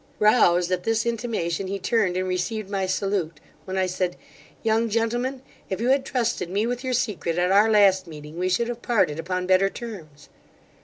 [0.17, 4.15] Roused at this intimation, he turned and received my salute, when I said,
[4.63, 8.49] 'Young gentleman, if you had trusted me with your secret at our last meeting, we
[8.49, 10.29] should have parted upon better terms.